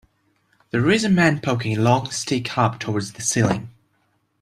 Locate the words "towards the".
2.79-3.21